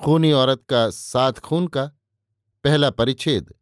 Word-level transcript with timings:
खूनी 0.00 0.30
औरत 0.32 0.62
का 0.68 0.88
सात 0.90 1.38
खून 1.38 1.66
का 1.66 1.84
पहला 2.64 2.90
परिच्छेद, 2.90 3.52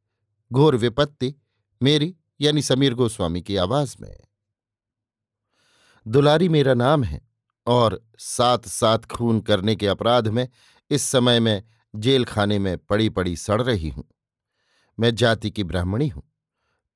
घोर 0.51 0.77
विपत्ति 0.77 1.35
मेरी 1.81 2.15
यानी 2.41 2.63
समीर 2.63 2.95
गोस्वामी 2.95 3.41
की 3.43 3.57
आवाज़ 3.57 3.95
में। 4.01 4.17
दुलारी 6.07 6.49
मेरा 6.49 6.75
नाम 6.75 7.05
है 7.05 7.21
और 7.67 8.01
सात 8.19 8.67
सात 8.69 9.05
खून 9.05 9.41
करने 9.41 9.75
के 9.77 9.87
अपराध 9.87 10.29
में 10.29 10.47
इस 10.91 11.03
समय 11.03 11.41
मैं 11.41 11.63
जेल 11.95 12.25
खाने 12.25 12.59
में 12.59 12.77
पड़ी 12.79 13.09
पड़ी 13.09 13.37
सड़ 13.37 13.61
रही 13.63 13.89
हूँ। 13.89 14.05
मैं 14.99 15.15
जाति 15.15 15.51
की 15.51 15.65
ब्राह्मणी 15.65 16.09
हूँ, 16.09 16.23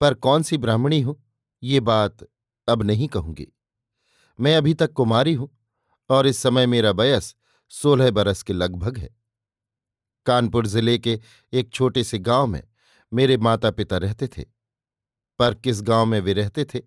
पर 0.00 0.15
कौन 0.15 0.43
सी 0.43 0.59
ब्राह्मणी 0.59 1.00
हूँ, 1.00 1.17
ये 1.62 1.81
बात 1.81 2.27
अब 2.69 2.83
नहीं 2.83 3.09
कहूँगी। 3.09 3.47
मैं 4.39 4.56
अभी 4.56 4.75
तक 4.75 4.93
कुमारी 4.93 5.34
हूँ 5.34 5.48
और 6.11 6.27
इस 6.27 6.39
समय 6.39 6.67
मेरा 6.67 6.93
बयस 6.93 7.34
सोलह 7.71 8.11
बरस 8.11 8.43
के 8.43 8.53
लगभग 8.53 8.98
है। 8.98 9.15
कानपुर 10.27 10.67
ज़िले 10.67 10.99
के 10.99 11.19
एक 11.53 11.71
छोटे 11.71 12.05
से 12.05 12.19
गाँव 12.21 12.47
में 12.47 12.63
मेरे 13.13 13.37
माता 13.39 13.71
पिता 13.71 13.97
रहते 13.99 14.27
थे। 14.29 14.45
पर 15.41 15.55
किस 15.55 15.83
गाँव 15.83 16.07
में 16.07 16.21
वे 16.21 16.33
रहते 16.33 16.65
थे, 16.65 16.81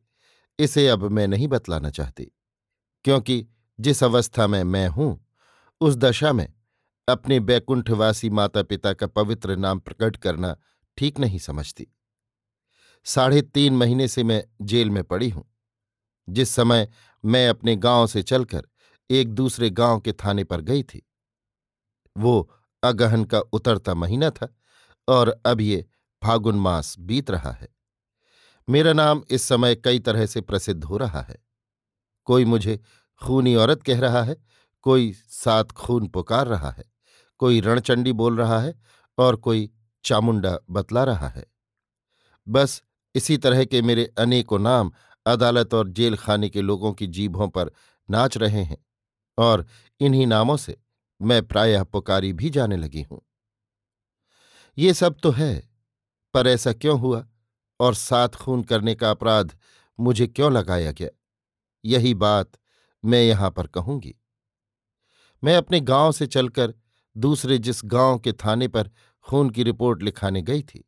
इसे 0.59 0.87
अब 0.87 1.03
मैं 1.03 1.27
नहीं 1.27 1.47
बतलाना 1.47 1.89
चाहती, 1.89 2.31
क्योंकि 3.05 3.45
जिस 3.79 4.03
अवस्था 4.03 4.47
में 4.47 4.63
मैं 4.63 4.87
हूँ, 4.87 5.25
उस 5.81 5.95
दशा 5.95 6.33
में 6.33 6.47
अपने 7.07 7.39
बैकुंठवासी 7.39 8.29
माता 8.29 8.63
पिता 8.63 8.93
का 8.93 9.07
पवित्र 9.07 9.55
नाम 9.57 9.79
प्रकट 9.79 10.15
करना 10.17 10.55
ठीक 10.97 11.19
नहीं 11.19 11.39
समझती। 11.39 11.87
साढ़े 13.05 13.41
तीन 13.43 13.73
महीने 13.73 14.07
से 14.07 14.23
मैं 14.23 14.43
जेल 14.61 14.89
में 14.89 15.03
पड़ी 15.03 15.29
हूँ, 15.29 15.45
जिस 16.27 16.49
समय 16.49 16.87
मैं 17.23 17.47
अपने 17.49 17.75
गाँव 17.77 18.07
से 18.07 18.23
चलकर 18.23 18.67
एक 19.09 19.29
दूसरे 19.29 19.69
गाँव 19.71 19.99
के 19.99 20.13
थाने 20.15 20.43
पर 20.43 20.61
गई 20.61 20.83
थी। 20.83 21.01
वो 22.15 22.51
अगहन 22.83 23.23
का 23.23 23.39
उतरता 23.39 23.93
महीना 23.93 24.29
था 24.29 24.55
और 25.07 25.41
अब 25.45 25.61
ये 25.61 25.85
फागुन 26.23 26.55
मास 26.55 26.95
बीत 26.99 27.31
रहा 27.31 27.51
है। 27.51 27.67
मेरा 28.69 28.93
नाम 28.93 29.23
इस 29.29 29.43
समय 29.43 29.75
कई 29.75 29.99
तरह 29.99 30.25
से 30.25 30.41
प्रसिद्ध 30.41 30.83
हो 30.83 30.97
रहा 30.97 31.21
है। 31.21 31.37
कोई 32.25 32.45
मुझे 32.45 32.79
खूनी 33.21 33.55
औरत 33.55 33.83
कह 33.83 33.99
रहा 33.99 34.23
है, 34.23 34.35
कोई 34.81 35.13
सात 35.29 35.71
खून 35.71 36.07
पुकार 36.07 36.47
रहा 36.47 36.71
है, 36.71 36.83
कोई 37.37 37.61
रणचंडी 37.61 38.11
बोल 38.11 38.37
रहा 38.37 38.59
है 38.59 38.73
और 39.17 39.35
कोई 39.35 39.69
चामुंडा 40.03 40.57
बतला 40.69 41.03
रहा 41.03 41.27
है। 41.27 41.45
बस 42.47 42.83
इसी 43.15 43.37
तरह 43.37 43.65
के 43.65 43.81
मेरे 43.81 44.13
अनेकों 44.17 44.59
नाम 44.59 44.91
अदालत 45.25 45.73
और 45.73 45.89
जेल 45.89 46.15
खाने 46.17 46.49
के 46.49 46.61
लोगों 46.61 46.93
की 46.93 47.07
जीभों 47.07 47.47
पर 47.49 47.71
नाच 48.09 48.37
रहे 48.37 48.63
हैं 48.63 48.85
और 49.37 49.65
इन्हीं 49.99 50.27
नामों 50.27 50.57
से 50.57 50.77
मैं 51.21 51.41
प्रायः 51.47 51.83
पुकारी 51.83 52.33
भी 52.33 52.49
जाने 52.49 52.77
लगी 52.77 53.01
हूँ। 53.01 53.21
ये 54.77 54.93
सब 54.93 55.17
तो 55.23 55.31
है, 55.31 55.69
पर 56.33 56.47
ऐसा 56.47 56.73
क्यों 56.73 56.99
हुआ 56.99 57.25
और 57.79 57.93
सात 57.93 58.35
खून 58.35 58.63
करने 58.63 58.95
का 58.95 59.11
अपराध 59.11 59.57
मुझे 59.99 60.27
क्यों 60.27 60.51
लगाया 60.53 60.91
गया? 60.91 61.09
यही 61.85 62.13
बात 62.13 62.51
मैं 63.03 63.21
यहाँ 63.23 63.51
पर 63.51 63.67
कहूँगी। 63.67 64.15
मैं 65.43 65.55
अपने 65.55 65.79
गाँव 65.79 66.11
से 66.11 66.27
चलकर 66.27 66.73
दूसरे 67.15 67.57
जिस 67.57 67.81
गाँव 67.85 68.19
के 68.19 68.31
थाने 68.33 68.67
पर 68.67 68.89
खून 69.27 69.49
की 69.49 69.63
रिपोर्ट 69.63 70.03
लिखाने 70.03 70.41
गई 70.41 70.61
थी, 70.61 70.83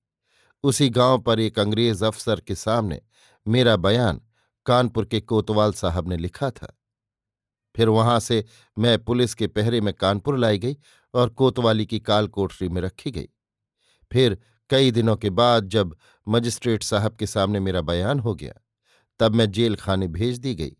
उसी 0.64 0.90
गाँव 0.90 1.20
पर 1.20 1.40
एक 1.40 1.60
अंग्रेज़ 1.60 2.06
अफसर 2.06 2.40
के 2.40 2.56
सामने 2.56 3.02
मेरा 3.46 3.76
बयान 3.76 4.22
कानपुर 4.66 5.06
के 5.06 5.22
कोतवाल 5.22 5.74
साहब 5.74 6.10
ने 6.10 6.18
लिखा 6.18 6.50
था। 6.52 6.78
फिर 7.76 7.90
वहाँ 7.90 8.20
से 8.20 8.46
मैं 8.78 9.04
पुलिस 9.04 9.34
के 9.34 9.48
पहरे 9.48 9.82
में 9.82 9.94
कानपुर 9.94 10.38
लाई 10.38 10.58
गई 10.58 10.78
और 11.14 11.30
कोतवाली 11.30 11.86
की 11.86 12.00
काल 12.00 12.28
कोठरी 12.28 12.70
में 12.70 12.82
रखी 12.82 13.12
गई। 13.12 13.30
फिर 14.12 14.38
कई 14.70 14.92
दिनों 14.92 15.16
के 15.16 15.30
बाद 15.30 15.68
जब 15.68 15.96
मजिस्ट्रेट 16.28 16.84
साहब 16.84 17.16
के 17.16 17.28
सामने 17.28 17.60
मेरा 17.60 17.82
बयान 17.82 18.20
हो 18.20 18.36
गया, 18.36 18.54
तब 19.20 19.36
मैं 19.36 19.52
जेल 19.52 19.76
खाने 19.76 20.08
भेज 20.08 20.38
दी 20.38 20.56
गई 20.56 20.76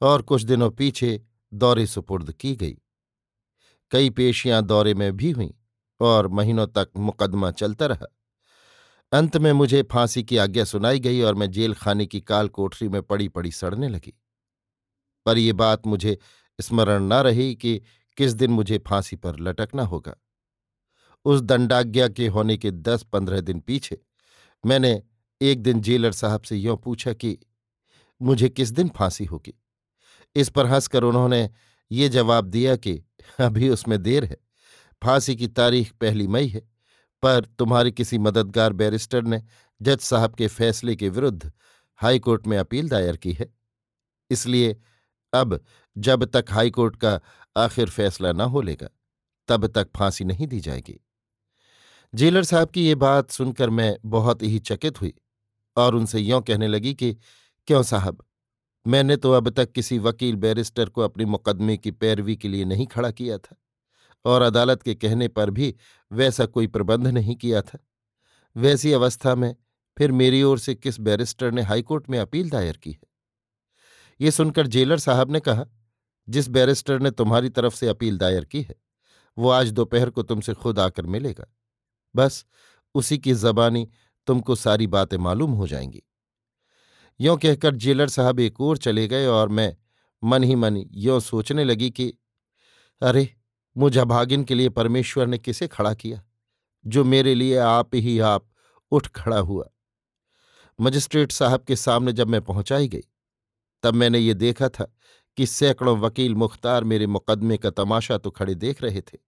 और 0.00 0.22
कुछ 0.22 0.42
दिनों 0.42 0.70
पीछे 0.70 1.22
दौरे 1.52 1.86
सुपुर्द 1.86 2.32
की 2.32 2.56
गई। 2.56 2.78
कई 3.90 4.10
पेशियाँ 4.10 4.62
दौरे 4.62 4.94
में 4.94 5.16
भी 5.16 5.30
हुईं 5.30 5.50
और 6.00 6.28
महीनों 6.28 6.66
तक 6.66 6.88
मुकदमा 6.96 7.50
चलता 7.50 7.86
रहा। 7.86 8.06
अंत 9.12 9.36
में 9.36 9.52
मुझे 9.52 9.82
फांसी 9.82 10.22
की 10.22 10.36
आज्ञा 10.36 10.64
सुनाई 10.64 10.98
गई 10.98 11.20
और 11.20 11.34
मैं 11.34 11.50
जेल 11.50 11.74
खाने 11.74 12.06
की 12.06 12.20
काल 12.20 12.48
कोठरी 12.48 12.88
में 12.88 13.02
पड़ी 13.02 13.28
पड़ी 13.28 13.50
सड़ने 13.50 13.88
लगी। 13.88 14.14
पर 15.28 15.38
यह 15.38 15.52
बात 15.52 15.86
मुझे 15.86 16.18
स्मरण 16.60 17.02
न 17.02 17.12
रही 17.12 17.54
कि 17.54 17.82
किस 18.16 18.32
दिन 18.32 18.50
मुझे 18.50 18.78
फांसी 18.78 19.16
पर 19.16 19.40
लटकना 19.40 19.82
होगा। 19.82 20.14
उस 21.24 21.40
दंडाज्ञा 21.40 22.08
के 22.08 22.26
होने 22.26 22.56
के 22.56 22.70
दस 22.70 23.02
पंद्रह 23.02 23.40
दिन 23.40 23.60
पीछे 23.60 24.00
मैंने 24.66 25.02
एक 25.42 25.62
दिन 25.62 25.80
जेलर 25.80 26.12
साहब 26.12 26.42
से 26.42 26.56
यों 26.56 26.76
पूछा 26.76 27.12
कि, 27.12 27.38
मुझे 28.22 28.48
किस 28.48 28.70
दिन 28.70 28.88
फांसी 28.88 29.24
होगी? 29.24 29.62
इस 30.34 30.48
पर 30.48 30.66
हंसकर 30.66 31.04
उन्होंने 31.04 31.50
ये 31.92 32.08
जवाब 32.08 32.44
दिया 32.44 32.76
कि, 32.76 33.02
अभी 33.40 33.68
उसमें 33.68 34.02
देर 34.02 34.24
है। 34.24 34.36
फांसी 35.04 35.36
की 35.36 35.48
तारीख 35.48 35.92
पहली 35.92 36.26
मई 36.26 36.46
है, 36.46 36.62
पर 37.22 37.44
तुम्हारी 37.44 37.92
किसी 37.92 38.18
मददगार 38.18 38.72
बैरिस्टर 38.72 39.22
ने 39.22 39.42
जज 39.82 39.98
साहब 39.98 40.34
के 40.34 40.48
फैसले 40.48 40.96
के 40.96 41.08
विरुद्ध 41.08 41.52
हाईकोर्ट 41.96 42.46
में 42.46 42.58
अपील 42.58 42.88
दायर 42.88 43.16
की 43.16 43.32
है। 43.32 43.54
इसलिए 44.30 44.80
अब 45.32 45.64
जब 45.98 46.24
तक 46.24 46.44
हाईकोर्ट 46.50 46.96
का 46.96 47.20
आखिर 47.56 47.90
फैसला 47.90 48.32
न 48.32 48.40
हो 48.40 48.60
लेगा, 48.60 48.88
तब 49.48 49.66
तक 49.66 49.88
फांसी 49.96 50.24
नहीं 50.24 50.46
दी 50.46 50.60
जाएगी। 50.60 51.04
जेलर 52.14 52.42
साहब 52.42 52.68
की 52.68 52.86
ये 52.86 52.94
बात 52.94 53.30
सुनकर 53.30 53.70
मैं 53.70 53.96
बहुत 54.04 54.42
ही 54.42 54.58
चकित 54.58 55.00
हुई 55.00 55.14
और 55.76 55.94
उनसे 55.94 56.18
यों 56.18 56.40
कहने 56.40 56.68
लगी 56.68 56.94
कि, 56.94 57.16
क्यों 57.66 57.82
साहब, 57.82 58.24
मैंने 58.86 59.16
तो 59.16 59.32
अब 59.32 59.50
तक 59.50 59.72
किसी 59.72 59.98
वकील 59.98 60.36
बैरिस्टर 60.36 60.88
को 60.88 61.00
अपने 61.00 61.24
मुकदमे 61.24 61.76
की 61.76 61.90
पैरवी 61.90 62.36
के 62.36 62.48
लिए 62.48 62.64
नहीं 62.64 62.86
खड़ा 62.86 63.10
किया 63.10 63.38
था 63.38 63.56
और 64.24 64.42
अदालत 64.42 64.82
के 64.82 64.94
कहने 64.94 65.28
पर 65.28 65.50
भी 65.50 65.74
वैसा 66.12 66.46
कोई 66.46 66.66
प्रबंध 66.66 67.06
नहीं 67.06 67.36
किया 67.36 67.62
था। 67.62 67.78
वैसी 68.56 68.92
अवस्था 68.92 69.34
में 69.34 69.56
फिर 69.98 70.12
मेरी 70.12 70.42
ओर 70.42 70.58
से 70.58 70.74
किस 70.74 71.00
बैरिस्टर 71.00 71.50
ने 71.50 71.62
हाईकोर्ट 71.62 72.10
में 72.10 72.18
अपील 72.18 72.50
दायर 72.50 72.76
की 72.76 72.90
है? 72.90 73.17
ये 74.20 74.30
सुनकर 74.30 74.66
जेलर 74.66 74.98
साहब 74.98 75.30
ने 75.30 75.40
कहा, 75.40 75.66
जिस 76.28 76.48
बैरिस्टर 76.48 77.00
ने 77.00 77.10
तुम्हारी 77.10 77.48
तरफ़ 77.48 77.74
से 77.74 77.88
अपील 77.88 78.18
दायर 78.18 78.44
की 78.44 78.62
है, 78.62 78.74
वो 79.38 79.50
आज 79.50 79.70
दोपहर 79.70 80.10
को 80.10 80.22
तुमसे 80.22 80.54
खुद 80.54 80.78
आकर 80.78 81.06
मिलेगा। 81.06 81.54
बस, 82.16 82.46
उसी 82.94 83.18
की 83.18 83.34
जबानी 83.34 83.88
तुमको 84.26 84.54
सारी 84.54 84.86
बातें 84.86 85.16
मालूम 85.16 85.52
हो 85.52 85.66
जाएँगी। 85.66 86.02
यों 87.20 87.36
कहकर 87.36 87.74
जेलर 87.74 88.08
साहब 88.08 88.40
एक 88.40 88.60
ओर 88.60 88.78
चले 88.78 89.08
गए 89.08 89.26
और 89.26 89.48
मैं 89.48 89.76
मन 90.24 90.44
ही 90.44 90.54
मन 90.54 90.76
यों 90.92 91.20
सोचने 91.20 91.64
लगी 91.64 91.90
कि, 91.90 92.14
अरे, 93.02 93.36
मुझ 93.76 93.98
अभागिन 93.98 94.44
के 94.44 94.54
लिए 94.54 94.68
परमेश्वर 94.68 95.26
ने 95.26 95.38
किसे 95.38 95.68
खड़ा 95.68 95.94
किया, 95.94 96.24
जो 96.86 97.04
मेरे 97.04 97.34
लिए 97.34 97.56
आप 97.56 97.90
ही 97.94 98.18
आप 98.18 98.50
उठ 98.90 99.08
खड़ा 99.08 99.38
हुआ? 99.38 99.68
मजिस्ट्रेट 100.80 101.32
साहब 101.32 101.62
के 101.62 101.76
सामने 101.76 102.12
जब 102.12 102.28
मैं 102.28 102.42
पहुंचाई 102.42 102.88
गई 102.88 103.02
तब 103.82 103.94
मैंने 103.94 104.18
ये 104.18 104.34
देखा 104.34 104.68
था 104.68 104.92
कि 105.38 105.46
सैकड़ों 105.46 105.98
वकील 105.98 106.34
मुख्तार 106.34 106.84
मेरे 106.84 107.06
मुकदमे 107.06 107.56
का 107.56 107.70
तमाशा 107.70 108.18
तो 108.18 108.30
खड़े 108.30 108.54
देख 108.54 108.82
रहे 108.82 109.00
थे, 109.00 109.18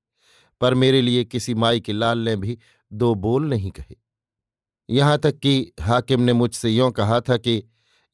पर 0.60 0.74
मेरे 0.74 1.02
लिए 1.02 1.24
किसी 1.24 1.54
माई 1.54 1.80
के 1.80 1.92
लाल 1.92 2.18
ने 2.18 2.36
भी 2.36 2.58
दो 2.92 3.14
बोल 3.16 3.48
नहीं 3.48 3.70
कहे। 3.70 3.96
यहाँ 4.88 5.18
तक 5.18 5.38
कि 5.38 5.72
हाकिम 5.80 6.20
ने 6.20 6.32
मुझसे 6.32 6.70
यों 6.70 6.90
कहा 6.90 7.20
था 7.20 7.36
कि, 7.36 7.62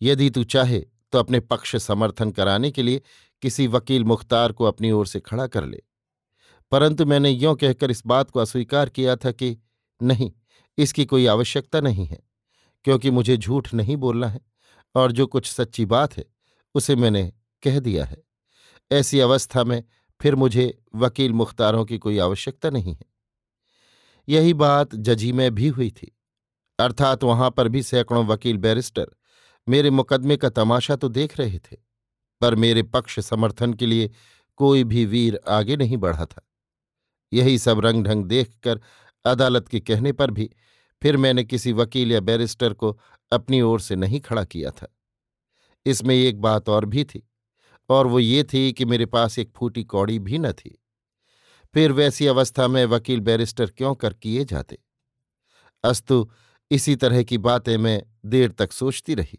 यदि 0.00 0.30
तू 0.30 0.44
चाहे 0.44 0.78
तो 1.12 1.18
अपने 1.18 1.40
पक्ष 1.40 1.76
समर्थन 1.76 2.30
कराने 2.30 2.70
के 2.70 2.82
लिए 2.82 3.00
किसी 3.42 3.66
वकील 3.66 4.04
मुख्तार 4.04 4.52
को 4.52 4.64
अपनी 4.64 4.90
ओर 4.90 5.06
से 5.06 5.20
खड़ा 5.20 5.46
कर 5.46 5.64
ले। 5.64 5.82
परंतु 6.72 7.06
मैंने 7.06 7.30
यों 7.30 7.54
कहकर 7.54 7.90
इस 7.90 8.02
बात 8.06 8.30
को 8.30 8.40
अस्वीकार 8.40 8.88
किया 8.88 9.16
था 9.16 9.30
कि, 9.30 9.56
नहीं, 10.00 10.30
इसकी 10.78 11.04
कोई 11.04 11.26
आवश्यकता 11.26 11.80
नहीं 11.80 12.06
है, 12.06 12.18
क्योंकि 12.84 13.10
मुझे 13.10 13.36
झूठ 13.36 13.72
नहीं 13.74 13.96
बोलना 13.96 14.28
है। 14.28 14.40
और 14.96 15.12
जो 15.12 15.26
कुछ 15.26 15.46
सच्ची 15.46 15.84
बात 15.86 16.16
है, 16.16 16.24
उसे 16.74 16.96
मैंने 16.96 17.32
कह 17.62 17.78
दिया 17.80 18.04
है। 18.04 18.22
ऐसी 18.90 19.20
अवस्था 19.20 19.64
में 19.64 19.82
फिर 20.20 20.34
मुझे 20.34 20.72
वकील 20.94 21.32
मुख्तारों 21.32 21.84
की 21.84 21.98
कोई 21.98 22.18
आवश्यकता 22.18 22.70
नहीं 22.70 22.94
है। 22.94 23.04
यही 24.28 24.54
बात 24.54 24.94
जजी 24.94 25.32
में 25.32 25.54
भी 25.54 25.68
हुई 25.68 25.90
थी। 25.90 26.12
अर्थात 26.78 27.24
वहाँ 27.24 27.50
पर 27.50 27.68
भी 27.68 27.82
सैकड़ों 27.82 28.24
वकील 28.26 28.56
बैरिस्टर 28.58 29.10
मेरे 29.66 29.90
मुकदमे 29.90 30.36
का 30.36 30.48
तमाशा 30.48 30.96
तो 30.96 31.08
देख 31.08 31.38
रहे 31.38 31.58
थे, 31.58 31.76
पर 32.40 32.54
मेरे 32.54 32.82
पक्ष 32.82 33.18
समर्थन 33.20 33.72
के 33.74 33.86
लिए 33.86 34.10
कोई 34.60 34.84
भी 34.84 35.04
वीर 35.06 35.38
आगे 35.48 35.76
नहीं 35.76 35.96
बढ़ा 35.96 36.24
था। 36.26 36.42
यही 37.32 37.58
सब 37.58 37.80
रंग 37.80 38.04
ढंग 38.04 38.24
देखकर 38.24 38.80
अदालत 39.24 39.68
के 39.68 39.80
कहने 39.80 40.12
पर 40.12 40.30
भी 40.30 40.50
फिर 41.02 41.16
मैंने 41.16 41.44
किसी 41.44 41.72
वकील 41.72 42.12
या 42.12 42.20
बैरिस्टर 42.20 42.74
को 42.74 42.98
अपनी 43.32 43.60
ओर 43.60 43.80
से 43.80 43.96
नहीं 43.96 44.20
खड़ा 44.20 44.44
किया 44.44 44.70
था। 44.70 44.96
इसमें 45.86 46.14
एक 46.14 46.40
बात 46.40 46.68
और 46.68 46.84
भी 46.84 47.04
थी, 47.04 47.28
और 47.88 48.06
वो 48.06 48.18
ये 48.18 48.44
थी 48.44 48.72
कि 48.72 48.84
मेरे 48.84 49.06
पास 49.06 49.38
एक 49.38 49.52
फूटी 49.56 49.84
कौड़ी 49.84 50.18
भी 50.18 50.38
न 50.38 50.52
थी। 50.52 50.82
फिर 51.74 51.92
वैसी 51.92 52.26
अवस्था 52.26 52.68
में 52.68 52.84
वकील 52.86 53.20
बैरिस्टर 53.20 53.70
क्यों 53.70 53.94
कर 53.94 54.14
किए 54.14 54.44
जाते? 54.44 54.78
अस्तु, 55.84 56.30
इसी 56.70 56.96
तरह 56.96 57.22
की 57.22 57.38
बातें 57.38 57.76
मैं 57.78 58.02
देर 58.26 58.50
तक 58.50 58.72
सोचती 58.72 59.14
रही। 59.14 59.38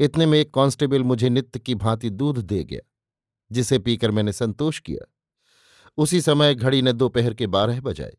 इतने 0.00 0.26
में 0.26 0.38
एक 0.38 0.54
कांस्टेबल 0.54 1.02
मुझे 1.02 1.28
नित्य 1.28 1.60
की 1.60 1.74
भांति 1.74 2.10
दूध 2.10 2.38
दे 2.38 2.64
गया, 2.64 2.80
जिसे 3.52 3.78
पीकर 3.78 4.10
मैंने 4.10 4.32
संतोष 4.32 4.80
किया। 4.80 5.12
उसी 5.96 6.20
समय 6.20 6.54
घड़ी 6.54 6.82
ने 6.82 6.92
दोपहर 6.92 7.34
के 7.34 7.46
बारह 7.46 7.80
बजाए। 7.80 8.16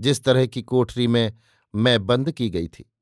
जिस 0.00 0.24
तरह 0.24 0.46
की 0.46 0.62
कोठरी 0.62 1.06
में 1.06 1.38
मैं 1.74 2.06
बंद 2.06 2.32
की 2.32 2.50
गई 2.50 2.68
थी। 2.68 2.92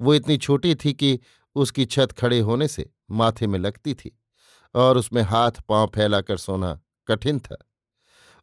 वो 0.00 0.14
इतनी 0.14 0.36
छोटी 0.38 0.74
थी 0.74 0.92
कि 0.92 1.18
उसकी 1.56 1.84
छत 1.86 2.12
खड़े 2.12 2.38
होने 2.40 2.68
से 2.68 2.88
माथे 3.10 3.46
में 3.46 3.58
लगती 3.58 3.94
थी 3.94 4.16
और 4.74 4.98
उसमें 4.98 5.22
हाथ 5.22 5.60
पाँव 5.68 5.90
फैलाकर 5.94 6.36
सोना 6.36 6.78
कठिन 7.08 7.38
था। 7.38 7.56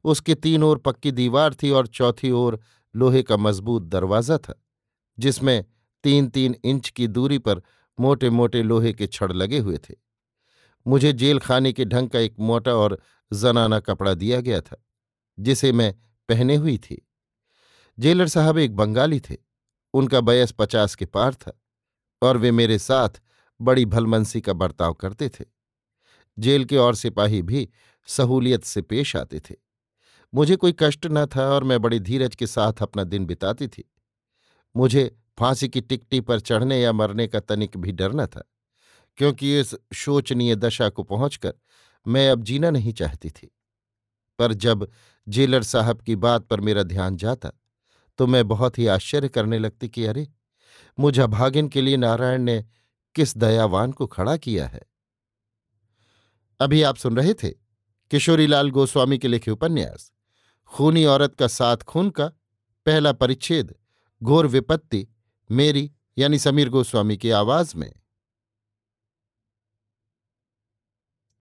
उसके 0.06 0.36
तीन 0.36 0.64
ओर 0.64 0.78
पक्की 0.78 1.12
दीवार 1.12 1.54
थी 1.54 1.70
और 1.70 1.88
चौथी 1.88 2.32
ओर 2.32 2.60
लोहे 2.96 3.22
का 3.24 3.38
मज़बूत 3.38 3.84
दरवाज़ा 3.84 4.38
था, 4.38 4.54
जिसमें 5.18 5.66
तीन 6.04 6.28
तीन 6.28 6.56
इंच 6.66 6.90
की 6.90 7.08
दूरी 7.08 7.38
पर 7.38 7.62
मोटे 7.98 8.30
मोटे 8.30 8.62
लोहे 8.64 8.94
के 8.94 9.08
छड़ 9.08 9.32
लगे 9.34 9.60
हुए 9.60 9.78
थे। 9.80 9.96
मुझे 10.86 11.14
जेल 11.14 11.40
खाने 11.40 11.72
के 11.74 11.86
ढंग 11.86 12.10
का 12.10 12.20
एक 12.20 12.36
मोटा 12.40 12.76
और 12.76 13.00
जनाना 13.32 13.80
कपड़ा 13.80 14.14
दिया 14.14 14.40
गया 14.42 14.62
था, 14.62 14.84
जिसे 15.38 15.72
मैं 15.72 15.94
पहने 16.30 16.56
हुई 16.56 16.78
थी। 16.78 17.02
जेलर 17.98 18.28
साहब 18.28 18.58
एक 18.58 18.76
बंगाली 18.76 19.20
थे। 19.20 19.38
उनका 19.96 20.20
बयस 20.22 20.52
पचास 20.52 20.96
के 20.96 21.06
पार 21.06 21.34
था 21.34 21.60
और 22.22 22.38
वे 22.38 22.52
मेरे 22.52 22.78
साथ 22.80 23.22
बड़ी 23.60 23.86
भलमनसी 23.86 24.42
का 24.42 24.54
बर्ताव 24.54 24.94
करते 24.94 25.30
थे। 25.30 25.46
जेल 26.38 26.66
के 26.66 26.78
और 26.78 26.96
सिपाही 26.96 27.42
भी 27.42 27.68
सहूलियत 28.08 28.64
से 28.64 28.82
पेश 28.82 29.16
आते 29.16 29.40
थे। 29.40 29.56
मुझे 30.34 30.56
कोई 30.56 30.76
कष्ट 30.80 31.06
न 31.06 31.26
था 31.26 31.48
और 31.50 31.64
मैं 31.64 31.82
बड़ी 31.82 32.00
धीरज 32.00 32.36
के 32.36 32.48
साथ 32.48 32.82
अपना 32.82 33.04
दिन 33.04 33.26
बिताती 33.26 33.68
थी। 33.68 33.84
मुझे 34.76 35.16
फांसी 35.40 35.70
की 35.70 35.82
टिकटी 35.82 36.22
पर 36.22 36.40
चढ़ने 36.40 36.82
या 36.82 36.92
मरने 36.92 37.28
का 37.28 37.40
तनिक 37.40 37.78
भी 37.78 37.92
डर 37.92 38.14
न 38.14 38.26
था, 38.26 38.44
क्योंकि 39.18 39.60
इस 39.60 39.76
शोचनीय 39.94 40.56
दशा 40.56 40.90
को 40.90 41.04
पहुंचकर 41.04 41.54
मैं 42.06 42.30
अब 42.30 42.44
जीना 42.44 42.70
नहीं 42.70 42.94
चाहती 42.94 43.30
थी। 43.30 43.52
पर 44.40 44.54
जब 44.54 44.88
जेलर 45.28 45.64
साहब 45.64 46.02
की 46.02 46.16
बात 46.16 46.46
पर 46.46 46.62
मेरा 46.62 46.84
ध्यान 46.84 47.18
जाता 47.18 47.52
तो 48.18 48.28
मैं 48.28 48.48
बहुत 48.48 48.80
ही 48.80 48.88
आश्चर्य 48.88 49.30
करने 49.30 49.60
लगती 49.60 49.90
कि, 49.90 50.06
अरे, 50.06 50.28
मुझे 51.00 51.28
भागिन 51.28 51.68
के 51.68 51.82
लिए 51.82 51.98
नारायण 51.98 52.42
ने 52.42 52.66
किस 53.16 53.38
दयावान 53.38 53.92
को 53.92 54.08
खड़ा 54.08 54.38
किया 54.38 54.68
है? 54.68 54.82
अभी 56.60 56.84
आप 56.84 56.96
सुन 56.96 57.18
रहे 57.18 57.34
थे 57.34 57.50
किशोरीलाल 58.12 58.70
गोस्वामी 58.70 59.18
के 59.18 59.28
लिखे 59.28 59.52
उपन्यास, 59.52 60.12
खूनी 60.66 61.06
औरत 61.06 61.36
का 61.36 61.48
साथ 61.48 61.78
खून 61.78 62.10
का 62.10 62.28
पहला 62.86 63.12
परिच्छेद, 63.12 63.76
घोर 64.24 64.48
विपत्ति 64.48 65.08
मेरी 65.52 65.92
यानी 66.18 66.40
समीर 66.40 66.70
गोस्वामी 66.70 67.18
की 67.18 67.30
आवाज़ 67.30 67.78
में। 67.78 67.94